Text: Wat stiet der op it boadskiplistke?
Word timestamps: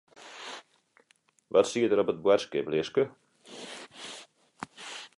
Wat 1.53 1.67
stiet 1.69 1.91
der 1.91 2.01
op 2.03 2.11
it 2.13 2.23
boadskiplistke? 2.23 3.03